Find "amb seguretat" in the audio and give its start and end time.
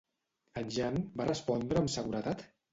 1.85-2.47